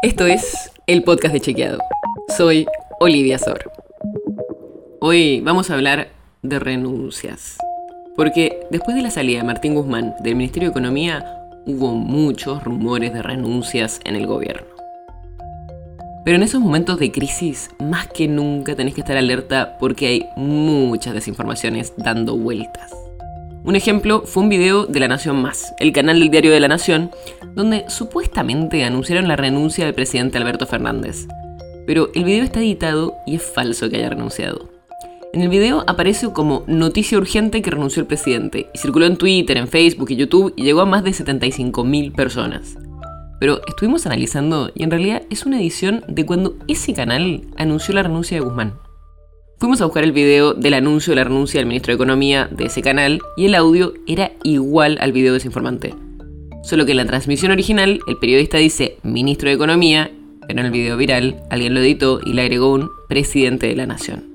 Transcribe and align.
Esto 0.00 0.26
es 0.26 0.70
el 0.86 1.02
podcast 1.02 1.34
de 1.34 1.40
Chequeado. 1.40 1.80
Soy 2.36 2.66
Olivia 3.00 3.36
Sor. 3.36 3.72
Hoy 5.00 5.40
vamos 5.40 5.70
a 5.70 5.74
hablar 5.74 6.10
de 6.42 6.60
renuncias. 6.60 7.58
Porque 8.14 8.60
después 8.70 8.96
de 8.96 9.02
la 9.02 9.10
salida 9.10 9.38
de 9.38 9.44
Martín 9.44 9.74
Guzmán 9.74 10.14
del 10.20 10.36
Ministerio 10.36 10.68
de 10.68 10.70
Economía, 10.70 11.50
hubo 11.66 11.94
muchos 11.94 12.62
rumores 12.62 13.12
de 13.12 13.22
renuncias 13.22 13.98
en 14.04 14.14
el 14.14 14.28
gobierno. 14.28 14.68
Pero 16.24 16.36
en 16.36 16.44
esos 16.44 16.60
momentos 16.60 17.00
de 17.00 17.10
crisis, 17.10 17.70
más 17.80 18.06
que 18.06 18.28
nunca 18.28 18.76
tenés 18.76 18.94
que 18.94 19.00
estar 19.00 19.16
alerta 19.16 19.78
porque 19.80 20.06
hay 20.06 20.28
muchas 20.36 21.12
desinformaciones 21.12 21.92
dando 21.96 22.36
vueltas. 22.36 22.92
Un 23.68 23.76
ejemplo 23.76 24.22
fue 24.24 24.44
un 24.44 24.48
video 24.48 24.86
de 24.86 24.98
La 24.98 25.08
Nación 25.08 25.42
Más, 25.42 25.74
el 25.78 25.92
canal 25.92 26.18
del 26.18 26.30
diario 26.30 26.52
de 26.52 26.58
La 26.58 26.68
Nación, 26.68 27.10
donde 27.54 27.84
supuestamente 27.90 28.82
anunciaron 28.82 29.28
la 29.28 29.36
renuncia 29.36 29.84
del 29.84 29.92
presidente 29.92 30.38
Alberto 30.38 30.66
Fernández. 30.66 31.26
Pero 31.86 32.08
el 32.14 32.24
video 32.24 32.44
está 32.44 32.60
editado 32.60 33.12
y 33.26 33.34
es 33.34 33.42
falso 33.42 33.90
que 33.90 33.96
haya 33.96 34.08
renunciado. 34.08 34.70
En 35.34 35.42
el 35.42 35.50
video 35.50 35.84
aparece 35.86 36.32
como 36.32 36.64
noticia 36.66 37.18
urgente 37.18 37.60
que 37.60 37.70
renunció 37.70 38.00
el 38.00 38.06
presidente 38.06 38.70
y 38.72 38.78
circuló 38.78 39.04
en 39.04 39.18
Twitter, 39.18 39.58
en 39.58 39.68
Facebook 39.68 40.12
y 40.12 40.16
YouTube 40.16 40.54
y 40.56 40.62
llegó 40.62 40.80
a 40.80 40.86
más 40.86 41.04
de 41.04 41.10
75.000 41.10 42.14
personas. 42.14 42.74
Pero 43.38 43.60
estuvimos 43.66 44.06
analizando 44.06 44.70
y 44.74 44.82
en 44.82 44.90
realidad 44.90 45.24
es 45.28 45.44
una 45.44 45.60
edición 45.60 46.06
de 46.08 46.24
cuando 46.24 46.56
ese 46.68 46.94
canal 46.94 47.42
anunció 47.58 47.92
la 47.92 48.02
renuncia 48.02 48.38
de 48.38 48.46
Guzmán. 48.46 48.87
Fuimos 49.58 49.80
a 49.80 49.86
buscar 49.86 50.04
el 50.04 50.12
video 50.12 50.54
del 50.54 50.74
anuncio 50.74 51.10
de 51.10 51.16
la 51.16 51.24
renuncia 51.24 51.58
del 51.58 51.66
ministro 51.66 51.90
de 51.90 51.96
Economía 51.96 52.48
de 52.48 52.66
ese 52.66 52.80
canal 52.80 53.20
y 53.36 53.46
el 53.46 53.56
audio 53.56 53.92
era 54.06 54.30
igual 54.44 54.98
al 55.00 55.10
video 55.10 55.32
de 55.32 55.38
ese 55.38 55.48
informante. 55.48 55.96
Solo 56.62 56.86
que 56.86 56.92
en 56.92 56.98
la 56.98 57.06
transmisión 57.06 57.50
original 57.50 57.98
el 58.06 58.18
periodista 58.18 58.58
dice 58.58 58.98
ministro 59.02 59.48
de 59.48 59.56
Economía, 59.56 60.12
pero 60.46 60.60
en 60.60 60.66
el 60.66 60.70
video 60.72 60.96
viral 60.96 61.42
alguien 61.50 61.74
lo 61.74 61.80
editó 61.80 62.20
y 62.24 62.34
le 62.34 62.42
agregó 62.42 62.72
un 62.72 62.88
presidente 63.08 63.66
de 63.66 63.74
la 63.74 63.86
nación. 63.86 64.26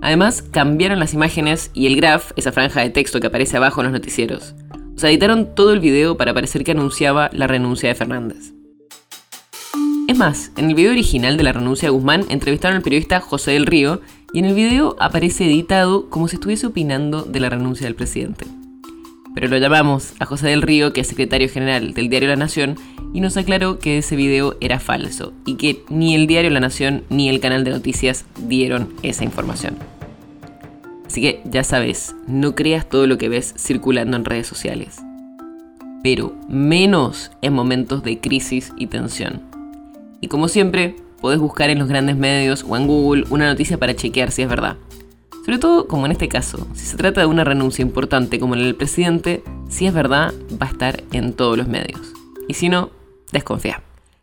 Además, 0.00 0.40
cambiaron 0.40 0.98
las 0.98 1.12
imágenes 1.12 1.70
y 1.74 1.86
el 1.86 1.96
graph, 1.96 2.30
esa 2.36 2.52
franja 2.52 2.80
de 2.80 2.88
texto 2.88 3.20
que 3.20 3.26
aparece 3.26 3.58
abajo 3.58 3.82
en 3.82 3.88
los 3.88 3.92
noticieros. 3.92 4.54
O 4.96 4.98
sea, 4.98 5.10
editaron 5.10 5.54
todo 5.54 5.74
el 5.74 5.80
video 5.80 6.16
para 6.16 6.32
parecer 6.32 6.64
que 6.64 6.70
anunciaba 6.70 7.28
la 7.34 7.46
renuncia 7.46 7.90
de 7.90 7.94
Fernández. 7.94 8.54
Es 10.10 10.18
más, 10.18 10.50
en 10.56 10.68
el 10.68 10.74
video 10.74 10.90
original 10.90 11.36
de 11.36 11.44
la 11.44 11.52
renuncia 11.52 11.86
de 11.86 11.92
Guzmán 11.92 12.24
entrevistaron 12.30 12.76
al 12.76 12.82
periodista 12.82 13.20
José 13.20 13.52
del 13.52 13.64
Río 13.64 14.00
y 14.32 14.40
en 14.40 14.46
el 14.46 14.56
video 14.56 14.96
aparece 14.98 15.46
editado 15.46 16.10
como 16.10 16.26
si 16.26 16.34
estuviese 16.34 16.66
opinando 16.66 17.22
de 17.22 17.38
la 17.38 17.48
renuncia 17.48 17.86
del 17.86 17.94
presidente. 17.94 18.44
Pero 19.36 19.46
lo 19.46 19.56
llamamos 19.58 20.14
a 20.18 20.26
José 20.26 20.48
del 20.48 20.62
Río, 20.62 20.92
que 20.92 21.02
es 21.02 21.06
secretario 21.06 21.48
general 21.48 21.94
del 21.94 22.08
diario 22.08 22.28
La 22.28 22.34
Nación, 22.34 22.74
y 23.14 23.20
nos 23.20 23.36
aclaró 23.36 23.78
que 23.78 23.98
ese 23.98 24.16
video 24.16 24.56
era 24.60 24.80
falso 24.80 25.32
y 25.46 25.54
que 25.54 25.84
ni 25.90 26.16
el 26.16 26.26
diario 26.26 26.50
La 26.50 26.58
Nación 26.58 27.04
ni 27.08 27.28
el 27.28 27.38
canal 27.38 27.62
de 27.62 27.70
noticias 27.70 28.24
dieron 28.48 28.92
esa 29.04 29.22
información. 29.22 29.76
Así 31.06 31.20
que 31.20 31.40
ya 31.44 31.62
sabes, 31.62 32.16
no 32.26 32.56
creas 32.56 32.88
todo 32.88 33.06
lo 33.06 33.16
que 33.16 33.28
ves 33.28 33.54
circulando 33.56 34.16
en 34.16 34.24
redes 34.24 34.48
sociales. 34.48 34.96
Pero 36.02 36.34
menos 36.48 37.30
en 37.42 37.52
momentos 37.52 38.02
de 38.02 38.18
crisis 38.18 38.72
y 38.76 38.88
tensión. 38.88 39.49
Y 40.20 40.28
como 40.28 40.48
siempre, 40.48 40.96
podés 41.20 41.38
buscar 41.38 41.70
en 41.70 41.78
los 41.78 41.88
grandes 41.88 42.16
medios 42.16 42.64
o 42.68 42.76
en 42.76 42.86
Google 42.86 43.24
una 43.30 43.46
noticia 43.46 43.78
para 43.78 43.94
chequear 43.94 44.30
si 44.30 44.42
es 44.42 44.48
verdad. 44.48 44.76
Sobre 45.44 45.58
todo 45.58 45.86
como 45.86 46.06
en 46.06 46.12
este 46.12 46.28
caso, 46.28 46.66
si 46.74 46.86
se 46.86 46.96
trata 46.96 47.20
de 47.20 47.26
una 47.26 47.44
renuncia 47.44 47.82
importante 47.82 48.38
como 48.38 48.54
la 48.54 48.64
del 48.64 48.74
presidente, 48.74 49.42
si 49.68 49.86
es 49.86 49.94
verdad, 49.94 50.34
va 50.60 50.66
a 50.66 50.70
estar 50.70 51.02
en 51.12 51.32
todos 51.32 51.56
los 51.56 51.66
medios. 51.66 52.00
Y 52.46 52.54
si 52.54 52.68
no, 52.68 52.90
desconfía. 53.32 53.82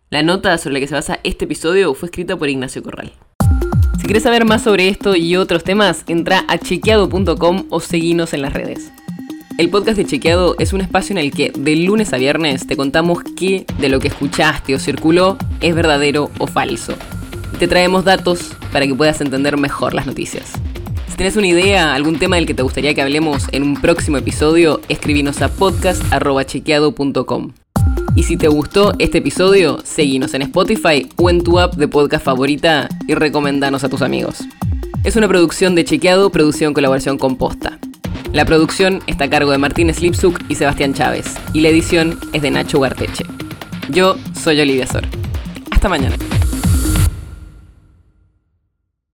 La 0.09 0.23
nota 0.23 0.57
sobre 0.57 0.75
la 0.75 0.79
que 0.79 0.87
se 0.87 0.95
basa 0.95 1.19
este 1.23 1.45
episodio 1.45 1.93
fue 1.93 2.07
escrita 2.07 2.37
por 2.37 2.49
Ignacio 2.49 2.83
Corral. 2.83 3.11
Si 3.99 4.03
quieres 4.03 4.23
saber 4.23 4.45
más 4.45 4.61
sobre 4.61 4.87
esto 4.87 5.15
y 5.15 5.35
otros 5.35 5.63
temas, 5.63 6.03
entra 6.07 6.45
a 6.47 6.57
chequeado.com 6.57 7.65
o 7.69 7.79
seguinos 7.79 8.33
en 8.33 8.43
las 8.43 8.53
redes. 8.53 8.91
El 9.57 9.69
podcast 9.71 9.97
de 9.97 10.05
Chequeado 10.05 10.55
es 10.59 10.71
un 10.71 10.81
espacio 10.81 11.13
en 11.13 11.17
el 11.17 11.31
que 11.31 11.51
de 11.51 11.75
lunes 11.77 12.13
a 12.13 12.17
viernes 12.17 12.67
te 12.67 12.77
contamos 12.77 13.23
qué 13.35 13.65
de 13.79 13.89
lo 13.89 13.99
que 13.99 14.09
escuchaste 14.09 14.75
o 14.75 14.79
circuló 14.79 15.35
es 15.61 15.73
verdadero 15.73 16.29
o 16.37 16.45
falso. 16.45 16.93
Te 17.57 17.67
traemos 17.67 18.05
datos 18.05 18.51
para 18.71 18.85
que 18.85 18.93
puedas 18.93 19.19
entender 19.19 19.57
mejor 19.57 19.95
las 19.95 20.05
noticias. 20.05 20.53
Si 21.09 21.15
tienes 21.15 21.37
una 21.37 21.47
idea, 21.47 21.95
algún 21.95 22.19
tema 22.19 22.35
del 22.35 22.45
que 22.45 22.53
te 22.53 22.61
gustaría 22.61 22.93
que 22.93 23.01
hablemos 23.01 23.45
en 23.51 23.63
un 23.63 23.81
próximo 23.81 24.17
episodio, 24.17 24.79
escribinos 24.89 25.41
a 25.41 25.49
podcast.chequeado.com. 25.49 27.53
Y 28.15 28.23
si 28.23 28.37
te 28.37 28.49
gustó 28.49 28.93
este 28.99 29.17
episodio, 29.17 29.79
seguinos 29.83 30.35
en 30.35 30.43
Spotify 30.43 31.09
o 31.15 31.31
en 31.31 31.41
tu 31.41 31.57
app 31.57 31.73
de 31.77 31.87
podcast 31.87 32.23
favorita 32.23 32.89
y 33.07 33.15
recomendanos 33.15 33.83
a 33.83 33.89
tus 33.89 34.03
amigos. 34.03 34.41
Es 35.03 35.15
una 35.15 35.27
producción 35.27 35.73
de 35.73 35.83
Chequeado, 35.83 36.29
producción 36.29 36.75
colaboración 36.75 37.17
con 37.17 37.37
Posta. 37.37 37.79
La 38.33 38.45
producción 38.45 39.01
está 39.07 39.25
a 39.25 39.29
cargo 39.29 39.51
de 39.51 39.57
Martín 39.57 39.93
Slipsuk 39.93 40.39
y 40.49 40.55
Sebastián 40.55 40.93
Chávez, 40.93 41.35
y 41.53 41.61
la 41.61 41.69
edición 41.69 42.19
es 42.33 42.41
de 42.41 42.51
Nacho 42.51 42.79
Garteche. 42.79 43.25
Yo 43.89 44.17
soy 44.33 44.59
Olivia 44.59 44.85
Sor. 44.85 45.03
Hasta 45.71 45.89
mañana. 45.89 46.15